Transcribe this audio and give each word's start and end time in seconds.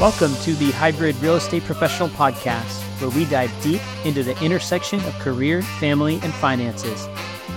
Welcome 0.00 0.34
to 0.44 0.54
the 0.54 0.70
Hybrid 0.70 1.14
Real 1.16 1.36
Estate 1.36 1.62
Professional 1.64 2.08
Podcast, 2.08 2.80
where 3.02 3.10
we 3.10 3.26
dive 3.26 3.52
deep 3.62 3.82
into 4.06 4.22
the 4.22 4.34
intersection 4.42 4.98
of 5.00 5.12
career, 5.18 5.60
family, 5.60 6.14
and 6.22 6.32
finances. 6.32 7.06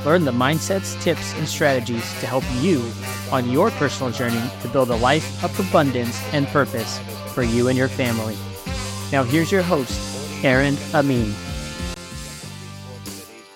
Learn 0.04 0.26
the 0.26 0.34
mindsets, 0.34 1.02
tips, 1.02 1.34
and 1.36 1.48
strategies 1.48 2.04
to 2.20 2.28
help 2.28 2.44
you 2.60 2.86
on 3.32 3.50
your 3.50 3.71
personal 3.71 4.12
journey 4.12 4.44
to 4.62 4.68
build 4.68 4.90
a 4.90 4.96
life 4.98 5.42
of 5.42 5.58
abundance 5.58 6.21
and 6.34 6.46
purpose 6.48 7.00
for 7.34 7.43
you 7.43 7.70
and 7.70 7.77
your 7.77 7.88
family. 7.88 8.36
Now, 9.14 9.23
here's 9.23 9.50
your 9.50 9.64
host, 9.64 10.44
Aaron 10.44 10.75
Ameen. 10.94 11.34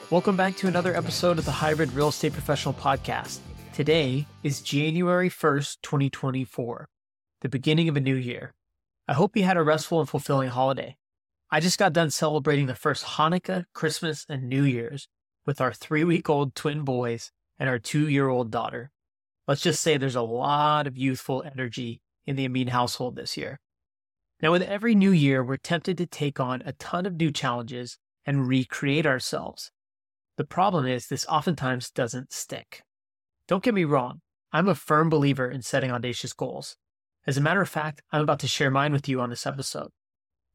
Welcome 0.10 0.38
back 0.38 0.56
to 0.56 0.68
another 0.68 0.96
episode 0.96 1.38
of 1.38 1.44
the 1.44 1.52
Hybrid 1.52 1.92
Real 1.92 2.08
Estate 2.08 2.32
Professional 2.32 2.74
Podcast. 2.74 3.40
Today 3.74 4.28
is 4.44 4.62
January 4.62 5.30
1st, 5.30 5.80
2024, 5.82 6.88
the 7.42 7.50
beginning 7.50 7.90
of 7.90 7.98
a 7.98 8.00
new 8.00 8.16
year. 8.16 8.54
I 9.08 9.14
hope 9.14 9.38
you 9.38 9.44
had 9.44 9.58
a 9.58 9.64
restful 9.64 10.02
and 10.02 10.10
fulfilling 10.10 10.50
holiday. 10.50 10.98
I 11.50 11.62
just 11.62 11.80
got 11.80 11.94
done 11.94 12.10
celebrating 12.10 12.66
the 12.66 12.76
first 12.76 13.06
Hanukkah, 13.06 13.66
Christmas, 13.74 14.26
and 14.28 14.50
New 14.50 14.64
Year's 14.64 15.08
with 15.46 15.62
our 15.62 15.72
three 15.72 16.04
week 16.04 16.30
old 16.30 16.56
twin 16.56 16.82
boys 16.84 17.32
and 17.58 17.70
our 17.70 17.80
two 17.80 18.10
year 18.10 18.28
old 18.28 18.52
daughter. 18.52 18.92
Let's 19.48 19.62
just 19.62 19.82
say 19.82 19.96
there's 19.96 20.16
a 20.18 20.22
lot 20.22 20.88
of 20.88 20.98
youthful 20.98 21.42
energy 21.44 22.02
in 22.26 22.36
the 22.36 22.44
Ameen 22.44 22.68
household 22.68 23.16
this 23.16 23.38
year. 23.38 23.62
Now, 24.42 24.52
with 24.52 24.62
every 24.62 24.94
new 24.94 25.12
year, 25.12 25.42
we're 25.42 25.56
tempted 25.58 25.98
to 25.98 26.06
take 26.06 26.40
on 26.40 26.62
a 26.66 26.74
ton 26.74 27.06
of 27.06 27.16
new 27.16 27.32
challenges 27.32 27.98
and 28.26 28.46
recreate 28.46 29.06
ourselves. 29.06 29.72
The 30.36 30.44
problem 30.44 30.86
is, 30.86 31.08
this 31.08 31.26
oftentimes 31.28 31.90
doesn't 31.90 32.34
stick. 32.34 32.84
Don't 33.48 33.64
get 33.64 33.74
me 33.74 33.86
wrong, 33.86 34.20
I'm 34.52 34.68
a 34.68 34.76
firm 34.76 35.10
believer 35.10 35.50
in 35.50 35.62
setting 35.62 35.92
audacious 35.92 36.34
goals. 36.34 36.76
As 37.28 37.36
a 37.36 37.42
matter 37.42 37.62
of 37.62 37.68
fact, 37.68 38.02
I'm 38.10 38.22
about 38.22 38.40
to 38.40 38.48
share 38.48 38.72
mine 38.72 38.94
with 38.94 39.10
you 39.10 39.20
on 39.20 39.30
this 39.30 39.46
episode. 39.46 39.90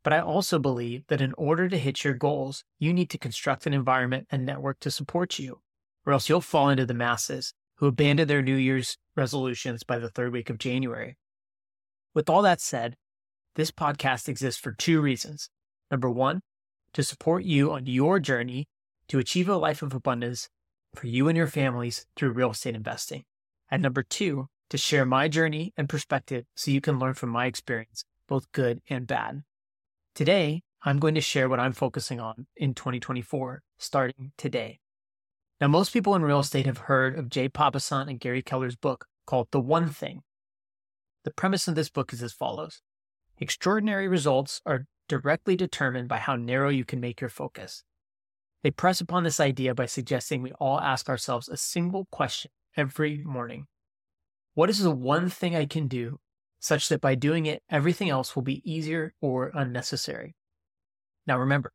But 0.02 0.14
I 0.14 0.20
also 0.20 0.58
believe 0.58 1.04
that 1.08 1.20
in 1.20 1.34
order 1.34 1.68
to 1.68 1.78
hit 1.78 2.02
your 2.02 2.14
goals, 2.14 2.64
you 2.78 2.94
need 2.94 3.10
to 3.10 3.18
construct 3.18 3.66
an 3.66 3.74
environment 3.74 4.26
and 4.30 4.46
network 4.46 4.80
to 4.80 4.90
support 4.90 5.38
you, 5.38 5.60
or 6.06 6.14
else 6.14 6.30
you'll 6.30 6.40
fall 6.40 6.70
into 6.70 6.86
the 6.86 6.94
masses 6.94 7.52
who 7.76 7.86
abandon 7.86 8.26
their 8.26 8.40
New 8.40 8.56
Year's 8.56 8.96
resolutions 9.14 9.82
by 9.82 9.98
the 9.98 10.08
third 10.08 10.32
week 10.32 10.48
of 10.48 10.56
January. 10.56 11.18
With 12.14 12.30
all 12.30 12.40
that 12.42 12.60
said, 12.60 12.96
this 13.54 13.70
podcast 13.70 14.26
exists 14.26 14.60
for 14.60 14.72
two 14.72 15.02
reasons. 15.02 15.50
Number 15.90 16.08
one, 16.08 16.40
to 16.94 17.02
support 17.02 17.44
you 17.44 17.70
on 17.70 17.86
your 17.86 18.18
journey 18.18 18.66
to 19.08 19.18
achieve 19.18 19.48
a 19.48 19.56
life 19.56 19.82
of 19.82 19.92
abundance 19.92 20.48
for 20.94 21.06
you 21.06 21.28
and 21.28 21.36
your 21.36 21.46
families 21.46 22.06
through 22.16 22.32
real 22.32 22.52
estate 22.52 22.74
investing. 22.74 23.24
And 23.70 23.82
number 23.82 24.02
two, 24.02 24.48
to 24.72 24.78
share 24.78 25.04
my 25.04 25.28
journey 25.28 25.70
and 25.76 25.86
perspective 25.86 26.46
so 26.56 26.70
you 26.70 26.80
can 26.80 26.98
learn 26.98 27.12
from 27.12 27.28
my 27.28 27.44
experience, 27.44 28.06
both 28.26 28.50
good 28.52 28.80
and 28.88 29.06
bad. 29.06 29.42
Today, 30.14 30.62
I'm 30.82 30.98
going 30.98 31.14
to 31.14 31.20
share 31.20 31.46
what 31.46 31.60
I'm 31.60 31.74
focusing 31.74 32.20
on 32.20 32.46
in 32.56 32.72
2024, 32.72 33.60
starting 33.76 34.32
today. 34.38 34.80
Now, 35.60 35.68
most 35.68 35.92
people 35.92 36.14
in 36.14 36.22
real 36.22 36.40
estate 36.40 36.64
have 36.64 36.78
heard 36.78 37.18
of 37.18 37.28
Jay 37.28 37.50
Papasan 37.50 38.08
and 38.08 38.18
Gary 38.18 38.40
Keller's 38.40 38.74
book 38.74 39.04
called 39.26 39.48
The 39.50 39.60
One 39.60 39.90
Thing. 39.90 40.22
The 41.24 41.32
premise 41.34 41.68
of 41.68 41.74
this 41.74 41.90
book 41.90 42.14
is 42.14 42.22
as 42.22 42.32
follows 42.32 42.80
Extraordinary 43.36 44.08
results 44.08 44.62
are 44.64 44.86
directly 45.06 45.54
determined 45.54 46.08
by 46.08 46.16
how 46.16 46.34
narrow 46.34 46.70
you 46.70 46.86
can 46.86 46.98
make 46.98 47.20
your 47.20 47.28
focus. 47.28 47.84
They 48.62 48.70
press 48.70 49.02
upon 49.02 49.24
this 49.24 49.38
idea 49.38 49.74
by 49.74 49.84
suggesting 49.84 50.40
we 50.40 50.52
all 50.52 50.80
ask 50.80 51.10
ourselves 51.10 51.50
a 51.50 51.58
single 51.58 52.08
question 52.10 52.50
every 52.74 53.18
morning 53.22 53.66
what 54.54 54.70
is 54.70 54.80
the 54.80 54.90
one 54.90 55.28
thing 55.28 55.56
I 55.56 55.66
can 55.66 55.88
do 55.88 56.18
such 56.60 56.88
that 56.88 57.00
by 57.00 57.14
doing 57.14 57.46
it, 57.46 57.62
everything 57.70 58.10
else 58.10 58.36
will 58.36 58.42
be 58.42 58.62
easier 58.70 59.14
or 59.20 59.50
unnecessary? 59.54 60.36
Now, 61.26 61.38
remember, 61.38 61.72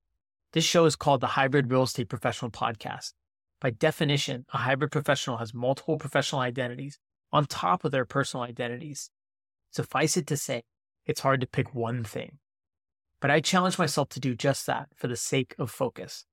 this 0.54 0.64
show 0.64 0.86
is 0.86 0.96
called 0.96 1.22
the 1.22 1.28
Hybrid 1.28 1.72
Real 1.72 1.84
Estate 1.84 2.10
Professional 2.10 2.52
Podcast. 2.52 3.14
By 3.60 3.72
definition, 3.72 4.46
a 4.54 4.58
hybrid 4.58 4.92
professional 4.92 5.38
has 5.38 5.54
multiple 5.54 5.98
professional 5.98 6.42
identities 6.42 7.00
on 7.32 7.46
top 7.46 7.84
of 7.84 7.92
their 7.92 8.06
personal 8.06 8.44
identities. 8.44 9.10
Suffice 9.72 10.16
it 10.16 10.28
to 10.28 10.38
say, 10.38 10.64
it's 11.06 11.22
hard 11.22 11.42
to 11.42 11.48
pick 11.48 11.74
one 11.74 12.04
thing. 12.04 12.38
But 13.20 13.32
I 13.32 13.40
challenge 13.40 13.80
myself 13.80 14.10
to 14.10 14.20
do 14.20 14.36
just 14.36 14.68
that 14.68 14.90
for 14.96 15.08
the 15.08 15.16
sake 15.16 15.56
of 15.58 15.72
focus. 15.72 16.26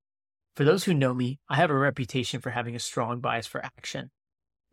For 0.54 0.64
those 0.64 0.84
who 0.84 0.94
know 0.94 1.14
me, 1.14 1.38
I 1.48 1.56
have 1.56 1.70
a 1.70 1.74
reputation 1.74 2.40
for 2.40 2.50
having 2.50 2.76
a 2.76 2.80
strong 2.80 3.20
bias 3.20 3.46
for 3.46 3.64
action. 3.64 4.10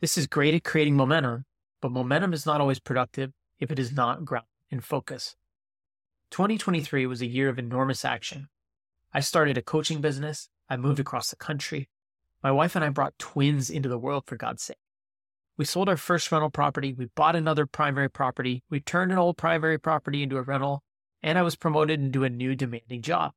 This 0.01 0.17
is 0.17 0.27
great 0.27 0.53
at 0.53 0.63
creating 0.63 0.95
momentum, 0.95 1.45
but 1.81 1.91
momentum 1.91 2.33
is 2.33 2.45
not 2.45 2.61
always 2.61 2.79
productive 2.79 3.31
if 3.59 3.71
it 3.71 3.79
is 3.79 3.91
not 3.91 4.23
grounded 4.23 4.47
in 4.69 4.79
focus. 4.79 5.35
2023 6.31 7.05
was 7.05 7.21
a 7.21 7.27
year 7.27 7.49
of 7.49 7.59
enormous 7.59 8.05
action. 8.05 8.47
I 9.13 9.19
started 9.19 9.57
a 9.57 9.61
coaching 9.61 9.99
business. 9.99 10.47
I 10.69 10.77
moved 10.77 10.99
across 10.99 11.29
the 11.29 11.35
country. 11.35 11.89
My 12.41 12.51
wife 12.51 12.75
and 12.75 12.85
I 12.85 12.89
brought 12.89 13.19
twins 13.19 13.69
into 13.69 13.89
the 13.89 13.99
world, 13.99 14.23
for 14.25 14.37
God's 14.37 14.63
sake. 14.63 14.77
We 15.57 15.65
sold 15.65 15.89
our 15.89 15.97
first 15.97 16.31
rental 16.31 16.49
property. 16.49 16.93
We 16.93 17.09
bought 17.13 17.35
another 17.35 17.65
primary 17.65 18.09
property. 18.09 18.63
We 18.69 18.79
turned 18.79 19.11
an 19.11 19.17
old 19.17 19.37
primary 19.37 19.77
property 19.77 20.23
into 20.23 20.37
a 20.37 20.41
rental. 20.41 20.83
And 21.21 21.37
I 21.37 21.43
was 21.43 21.55
promoted 21.55 21.99
into 21.99 22.23
a 22.23 22.29
new 22.29 22.55
demanding 22.55 23.01
job. 23.01 23.33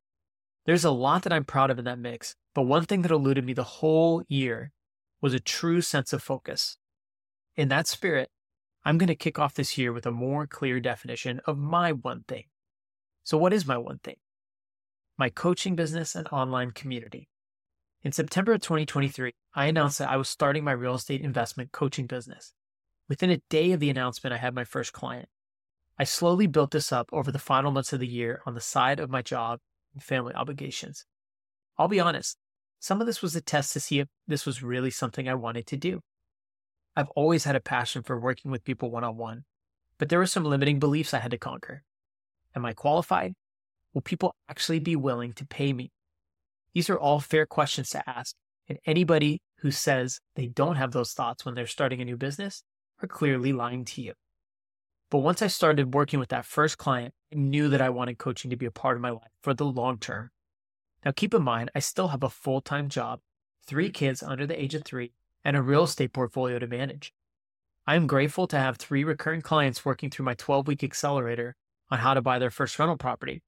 There's 0.64 0.84
a 0.84 0.90
lot 0.90 1.22
that 1.24 1.32
I'm 1.32 1.44
proud 1.44 1.70
of 1.70 1.78
in 1.78 1.84
that 1.84 1.98
mix, 1.98 2.36
but 2.54 2.62
one 2.62 2.84
thing 2.84 3.02
that 3.02 3.10
eluded 3.10 3.44
me 3.44 3.52
the 3.52 3.64
whole 3.64 4.22
year 4.28 4.72
was 5.20 5.34
a 5.34 5.40
true 5.40 5.82
sense 5.82 6.14
of 6.14 6.22
focus. 6.22 6.78
In 7.56 7.68
that 7.68 7.86
spirit, 7.86 8.30
I'm 8.84 8.98
going 8.98 9.08
to 9.08 9.14
kick 9.14 9.38
off 9.38 9.54
this 9.54 9.78
year 9.78 9.92
with 9.92 10.04
a 10.04 10.10
more 10.10 10.46
clear 10.46 10.78
definition 10.78 11.40
of 11.46 11.56
my 11.56 11.92
one 11.92 12.24
thing. 12.28 12.44
So, 13.22 13.38
what 13.38 13.54
is 13.54 13.66
my 13.66 13.78
one 13.78 13.98
thing? 13.98 14.16
My 15.16 15.30
coaching 15.30 15.74
business 15.74 16.14
and 16.14 16.28
online 16.28 16.72
community. 16.72 17.28
In 18.02 18.12
September 18.12 18.52
of 18.52 18.60
2023, 18.60 19.32
I 19.54 19.66
announced 19.66 19.98
that 19.98 20.10
I 20.10 20.18
was 20.18 20.28
starting 20.28 20.64
my 20.64 20.72
real 20.72 20.94
estate 20.94 21.22
investment 21.22 21.72
coaching 21.72 22.06
business. 22.06 22.52
Within 23.08 23.30
a 23.30 23.40
day 23.48 23.72
of 23.72 23.80
the 23.80 23.88
announcement, 23.88 24.34
I 24.34 24.38
had 24.38 24.54
my 24.54 24.64
first 24.64 24.92
client. 24.92 25.28
I 25.98 26.04
slowly 26.04 26.46
built 26.46 26.72
this 26.72 26.92
up 26.92 27.08
over 27.12 27.32
the 27.32 27.38
final 27.38 27.70
months 27.70 27.94
of 27.94 28.00
the 28.00 28.06
year 28.06 28.42
on 28.44 28.54
the 28.54 28.60
side 28.60 29.00
of 29.00 29.08
my 29.08 29.22
job 29.22 29.60
and 29.94 30.02
family 30.02 30.34
obligations. 30.34 31.06
I'll 31.78 31.88
be 31.88 32.00
honest, 32.00 32.36
some 32.80 33.00
of 33.00 33.06
this 33.06 33.22
was 33.22 33.34
a 33.34 33.40
test 33.40 33.72
to 33.72 33.80
see 33.80 34.00
if 34.00 34.08
this 34.26 34.44
was 34.44 34.62
really 34.62 34.90
something 34.90 35.26
I 35.26 35.34
wanted 35.34 35.66
to 35.68 35.76
do. 35.78 36.00
I've 36.96 37.10
always 37.10 37.44
had 37.44 37.56
a 37.56 37.60
passion 37.60 38.02
for 38.02 38.18
working 38.18 38.50
with 38.50 38.64
people 38.64 38.90
one 38.90 39.04
on 39.04 39.16
one, 39.16 39.44
but 39.98 40.08
there 40.08 40.18
were 40.18 40.26
some 40.26 40.44
limiting 40.44 40.78
beliefs 40.78 41.12
I 41.12 41.18
had 41.18 41.32
to 41.32 41.38
conquer. 41.38 41.82
Am 42.54 42.64
I 42.64 42.72
qualified? 42.72 43.34
Will 43.92 44.02
people 44.02 44.34
actually 44.48 44.78
be 44.78 44.96
willing 44.96 45.32
to 45.34 45.46
pay 45.46 45.72
me? 45.72 45.90
These 46.72 46.90
are 46.90 46.98
all 46.98 47.20
fair 47.20 47.46
questions 47.46 47.90
to 47.90 48.08
ask, 48.08 48.34
and 48.68 48.78
anybody 48.86 49.40
who 49.58 49.70
says 49.70 50.20
they 50.36 50.46
don't 50.46 50.76
have 50.76 50.92
those 50.92 51.12
thoughts 51.12 51.44
when 51.44 51.54
they're 51.54 51.66
starting 51.66 52.00
a 52.00 52.04
new 52.04 52.16
business 52.16 52.62
are 53.02 53.08
clearly 53.08 53.52
lying 53.52 53.84
to 53.86 54.02
you. 54.02 54.12
But 55.10 55.18
once 55.18 55.42
I 55.42 55.46
started 55.48 55.94
working 55.94 56.18
with 56.18 56.30
that 56.30 56.44
first 56.44 56.78
client, 56.78 57.14
I 57.32 57.36
knew 57.36 57.68
that 57.68 57.80
I 57.80 57.90
wanted 57.90 58.18
coaching 58.18 58.50
to 58.50 58.56
be 58.56 58.66
a 58.66 58.70
part 58.70 58.96
of 58.96 59.02
my 59.02 59.10
life 59.10 59.30
for 59.42 59.54
the 59.54 59.64
long 59.64 59.98
term. 59.98 60.30
Now, 61.04 61.12
keep 61.12 61.34
in 61.34 61.42
mind, 61.42 61.70
I 61.74 61.80
still 61.80 62.08
have 62.08 62.22
a 62.22 62.30
full 62.30 62.60
time 62.60 62.88
job, 62.88 63.20
three 63.66 63.90
kids 63.90 64.22
under 64.22 64.46
the 64.46 64.60
age 64.60 64.74
of 64.74 64.84
three, 64.84 65.12
and 65.44 65.56
a 65.56 65.62
real 65.62 65.84
estate 65.84 66.12
portfolio 66.12 66.58
to 66.58 66.66
manage. 66.66 67.12
I 67.86 67.96
am 67.96 68.06
grateful 68.06 68.46
to 68.46 68.58
have 68.58 68.76
three 68.76 69.04
recurring 69.04 69.42
clients 69.42 69.84
working 69.84 70.10
through 70.10 70.24
my 70.24 70.34
12 70.34 70.66
week 70.66 70.82
accelerator 70.82 71.54
on 71.90 71.98
how 71.98 72.14
to 72.14 72.22
buy 72.22 72.38
their 72.38 72.50
first 72.50 72.78
rental 72.78 72.96
property. 72.96 73.42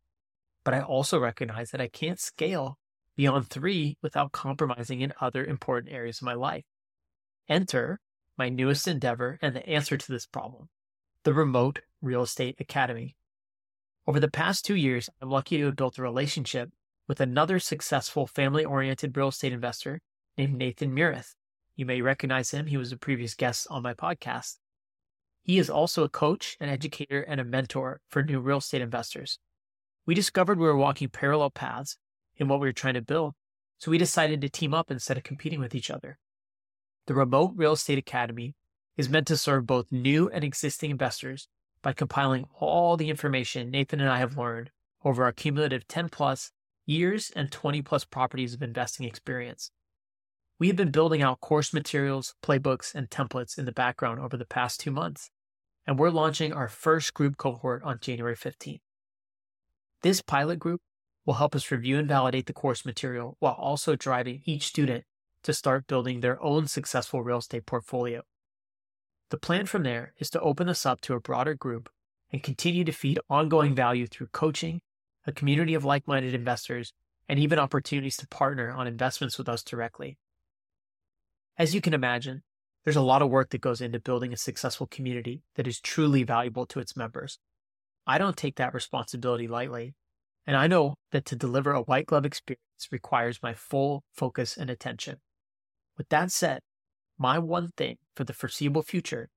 But 0.65 0.75
I 0.75 0.81
also 0.81 1.19
recognize 1.19 1.71
that 1.71 1.81
I 1.81 1.89
can't 1.89 2.21
scale 2.21 2.79
beyond 3.17 3.49
three 3.49 3.97
without 4.03 4.33
compromising 4.33 5.01
in 5.01 5.15
other 5.21 5.45
important 5.45 5.93
areas 5.93 6.19
of 6.19 6.27
my 6.27 6.35
life. 6.35 6.65
Enter 7.49 8.01
my 8.37 8.51
newest 8.51 8.87
endeavor 8.87 9.39
and 9.41 9.57
the 9.57 9.67
answer 9.67 9.97
to 9.97 10.13
this 10.13 10.27
problem 10.27 10.69
the 11.25 11.35
Remote 11.35 11.81
Real 12.01 12.23
Estate 12.23 12.57
Academy. 12.61 13.17
Over 14.07 14.21
the 14.21 14.31
past 14.31 14.65
two 14.65 14.77
years, 14.77 15.11
I'm 15.21 15.31
lucky 15.31 15.57
to 15.59 15.65
have 15.65 15.77
built 15.77 15.99
a 15.99 16.03
relationship 16.03 16.71
with 17.09 17.21
another 17.21 17.59
successful 17.59 18.27
family 18.27 18.65
oriented 18.65 19.17
real 19.17 19.29
estate 19.29 19.53
investor 19.53 20.01
named 20.39 20.57
Nathan 20.57 20.95
Murith. 20.95 21.35
You 21.77 21.85
may 21.85 22.01
recognize 22.01 22.51
him. 22.51 22.67
He 22.67 22.79
was 22.79 22.91
a 22.91 22.97
previous 22.97 23.35
guest 23.35 23.67
on 23.71 23.83
my 23.83 23.93
podcast. 23.93 24.57
He 25.43 25.59
is 25.59 25.71
also 25.71 26.03
a 26.03 26.09
coach, 26.09 26.57
an 26.59 26.71
educator, 26.71 27.21
and 27.21 27.39
a 27.39 27.45
mentor 27.45 28.01
for 28.09 28.23
new 28.23 28.41
real 28.41 28.59
estate 28.59 28.81
investors. 28.81 29.39
We 30.07 30.15
discovered 30.15 30.59
we 30.59 30.65
were 30.65 30.77
walking 30.77 31.11
parallel 31.11 31.51
paths 31.51 31.99
in 32.37 32.49
what 32.49 32.61
we 32.61 32.67
were 32.67 32.73
trying 32.73 32.95
to 32.95 33.03
build, 33.03 33.35
so 33.79 33.91
we 33.91 33.99
decided 33.99 34.41
to 34.41 34.49
team 34.49 34.73
up 34.73 34.91
instead 34.91 35.19
of 35.19 35.23
competing 35.23 35.61
with 35.61 35.75
each 35.75 35.91
other. 35.91 36.19
The 37.07 37.15
Remote 37.15 37.53
Real 37.55 37.75
Estate 37.75 37.99
Academy 37.99 38.55
is 38.97 39.11
meant 39.11 39.27
to 39.27 39.37
serve 39.37 39.67
both 39.67 39.93
new 39.93 40.29
and 40.31 40.43
existing 40.43 40.91
investors 40.91 41.49
by 41.83 41.93
compiling 41.93 42.47
all 42.59 42.97
the 42.97 43.11
information 43.11 43.71
Nathan 43.71 44.01
and 44.01 44.09
I 44.09 44.19
have 44.19 44.39
learned 44.39 44.71
over 45.05 45.25
our 45.25 45.33
cumulative 45.33 45.87
10 45.87 46.09
plus 46.09 46.51
years 46.87 47.31
and 47.37 47.53
20 47.53 47.83
plus 47.83 48.05
properties 48.05 48.55
of 48.55 48.63
investing 48.63 49.07
experience. 49.07 49.71
We 50.59 50.69
have 50.69 50.77
been 50.77 50.91
building 50.91 51.23
out 51.23 51.41
course 51.41 51.75
materials, 51.75 52.35
playbooks, 52.43 52.95
and 52.95 53.11
templates 53.11 53.59
in 53.59 53.67
the 53.67 53.73
background 53.73 54.21
over 54.21 54.37
the 54.39 54.47
past 54.47 54.81
two 54.81 54.91
months. 54.91 55.31
and 55.87 55.99
we're 56.01 56.11
launching 56.11 56.53
our 56.53 56.67
first 56.67 57.15
group 57.15 57.37
cohort 57.37 57.81
on 57.85 57.99
January 58.01 58.35
15th. 58.35 58.81
This 60.03 60.21
pilot 60.21 60.59
group 60.59 60.81
will 61.25 61.35
help 61.35 61.55
us 61.55 61.71
review 61.71 61.99
and 61.99 62.09
validate 62.09 62.47
the 62.47 62.53
course 62.53 62.85
material 62.85 63.37
while 63.39 63.55
also 63.55 63.95
driving 63.95 64.43
each 64.45 64.67
student 64.67 65.05
to 65.45 65.53
start 65.53 65.87
building 65.87 66.21
their 66.21 66.43
own 66.43 66.67
successful 66.67 67.23
real 67.23 67.39
estate 67.39 67.67
portfolio. 67.67 68.23
The 69.31 69.39
plan 69.39 69.67
from 69.67 69.85
there 69.85 70.13
is 70.19 70.29
to 70.31 70.41
open 70.41 70.67
this 70.67 70.85
up 70.85 71.01
to 71.03 71.15
a 71.15 71.21
broader 71.21 71.55
group 71.55 71.89
and 72.33 72.43
continue 72.43 72.85
to 72.85 72.93
feed 72.93 73.21
ongoing 73.31 73.75
value 73.75 74.09
through 74.09 74.29
coaching, 74.33 74.81
a 75.25 75.31
community 75.31 75.75
of 75.75 75.85
like 75.85 76.09
minded 76.09 76.35
investors, 76.35 76.93
and 77.29 77.39
even 77.39 77.59
opportunities 77.59 78.17
to 78.17 78.29
partner 78.29 78.73
on 78.73 78.89
investments 78.89 79.39
with 79.39 79.49
us 79.49 79.63
directly. 79.63 80.19
As 81.59 81.75
you 81.75 81.81
can 81.81 81.95
imagine, 81.95 82.43
there's 82.85 82.97
a 82.97 83.03
lot 83.03 83.23
of 83.23 83.31
work 83.31 83.51
that 83.51 83.63
goes 83.63 83.81
into 83.81 83.99
building 83.99 84.33
a 84.33 84.37
successful 84.37 84.87
community 84.87 85.43
that 85.55 85.67
is 85.67 85.81
truly 85.81 86.23
valuable 86.23 86.67
to 86.67 86.81
its 86.81 86.97
members. 86.97 87.39
I 88.07 88.19
don't 88.19 88.37
take 88.37 88.57
that 88.57 88.75
responsibility 88.75 89.49
lightly, 89.49 89.95
and 90.47 90.55
I 90.55 90.67
know 90.67 90.97
that 91.13 91.25
to 91.27 91.37
deliver 91.37 91.73
a 91.73 91.83
white 91.83 92.07
glove 92.07 92.27
experience 92.27 92.61
requires 92.93 93.43
my 93.43 93.55
full 93.55 94.05
focus 94.13 94.57
and 94.57 94.69
attention. 94.69 95.17
With 95.97 96.11
that 96.11 96.31
said, 96.31 96.61
my 97.19 97.39
one 97.39 97.71
thing 97.77 97.97
for 98.15 98.25
the 98.25 98.35
foreseeable 98.35 98.83
future 98.83 99.31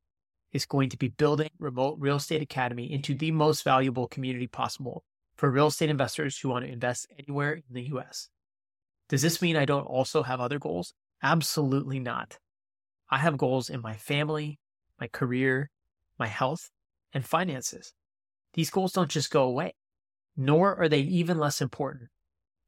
is 0.52 0.66
going 0.66 0.90
to 0.90 0.98
be 0.98 1.08
building 1.08 1.50
Remote 1.58 1.98
Real 2.00 2.18
Estate 2.18 2.42
Academy 2.42 2.92
into 2.92 3.16
the 3.16 3.32
most 3.32 3.64
valuable 3.64 4.08
community 4.08 4.48
possible 4.48 5.04
for 5.38 5.50
real 5.50 5.68
estate 5.68 5.90
investors 5.90 6.38
who 6.38 6.50
want 6.50 6.66
to 6.66 6.72
invest 6.72 7.08
anywhere 7.18 7.54
in 7.54 7.64
the 7.70 7.88
US. 7.94 8.28
Does 9.08 9.22
this 9.22 9.42
mean 9.42 9.56
I 9.56 9.64
don't 9.64 9.86
also 9.86 10.24
have 10.24 10.42
other 10.42 10.60
goals? 10.60 10.94
Absolutely 11.22 12.00
not. 12.00 12.38
I 13.10 13.18
have 13.18 13.38
goals 13.38 13.70
in 13.70 13.82
my 13.82 13.96
family, 13.96 14.60
my 15.00 15.08
career, 15.08 15.70
my 16.18 16.28
health, 16.28 16.70
and 17.14 17.26
finances. 17.26 17.94
These 18.54 18.70
goals 18.70 18.94
don't 18.94 19.10
just 19.10 19.32
go 19.32 19.44
away, 19.44 19.74
nor 20.38 20.76
are 20.76 20.90
they 20.90 21.00
even 21.02 21.38
less 21.38 21.62
important, 21.62 22.10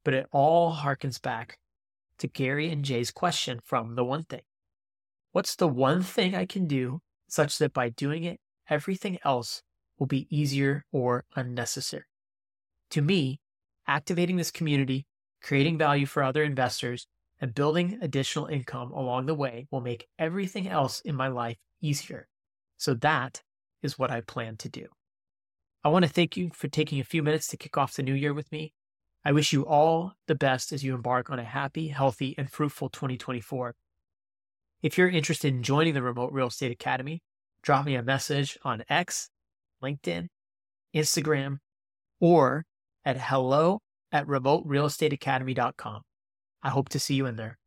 but 0.04 0.14
it 0.14 0.26
all 0.32 0.74
harkens 0.74 1.20
back 1.20 1.58
to 2.18 2.28
Gary 2.28 2.70
and 2.70 2.84
Jay's 2.84 3.10
question 3.10 3.60
from 3.64 3.94
The 3.94 4.04
One 4.04 4.24
Thing. 4.24 4.42
What's 5.32 5.56
the 5.56 5.68
one 5.68 6.02
thing 6.02 6.34
I 6.34 6.44
can 6.44 6.66
do 6.66 7.00
such 7.28 7.58
that 7.58 7.72
by 7.72 7.88
doing 7.88 8.24
it, 8.24 8.38
everything 8.68 9.18
else 9.24 9.62
will 9.98 10.06
be 10.06 10.26
easier 10.30 10.84
or 10.92 11.24
unnecessary? 11.34 12.04
To 12.90 13.00
me, 13.00 13.40
activating 13.86 14.36
this 14.36 14.50
community, 14.50 15.06
creating 15.42 15.78
value 15.78 16.06
for 16.06 16.22
other 16.22 16.42
investors, 16.42 17.06
and 17.42 17.54
building 17.54 17.98
additional 18.00 18.46
income 18.46 18.92
along 18.92 19.26
the 19.26 19.34
way 19.34 19.66
will 19.72 19.80
make 19.80 20.06
everything 20.16 20.68
else 20.68 21.00
in 21.00 21.16
my 21.16 21.26
life 21.26 21.58
easier. 21.82 22.28
So 22.78 22.94
that 22.94 23.42
is 23.82 23.98
what 23.98 24.12
I 24.12 24.20
plan 24.20 24.56
to 24.58 24.68
do. 24.68 24.86
I 25.84 25.88
want 25.88 26.04
to 26.04 26.10
thank 26.10 26.36
you 26.36 26.50
for 26.54 26.68
taking 26.68 27.00
a 27.00 27.04
few 27.04 27.20
minutes 27.20 27.48
to 27.48 27.56
kick 27.56 27.76
off 27.76 27.96
the 27.96 28.04
new 28.04 28.14
year 28.14 28.32
with 28.32 28.50
me. 28.52 28.72
I 29.24 29.32
wish 29.32 29.52
you 29.52 29.66
all 29.66 30.12
the 30.28 30.36
best 30.36 30.72
as 30.72 30.84
you 30.84 30.94
embark 30.94 31.30
on 31.30 31.40
a 31.40 31.44
happy, 31.44 31.88
healthy, 31.88 32.36
and 32.38 32.48
fruitful 32.48 32.88
2024. 32.90 33.74
If 34.84 34.96
you're 34.96 35.08
interested 35.08 35.52
in 35.52 35.64
joining 35.64 35.94
the 35.94 36.02
Remote 36.02 36.32
Real 36.32 36.46
Estate 36.46 36.72
Academy, 36.72 37.22
drop 37.64 37.84
me 37.84 37.96
a 37.96 38.02
message 38.04 38.56
on 38.62 38.84
X, 38.88 39.30
LinkedIn, 39.82 40.28
Instagram, 40.94 41.58
or 42.20 42.64
at 43.04 43.18
hello 43.18 43.80
at 44.12 44.26
remoterealestateacademy.com. 44.26 46.02
I 46.62 46.70
hope 46.70 46.88
to 46.90 46.98
see 46.98 47.14
you 47.14 47.26
in 47.26 47.36
there. 47.36 47.58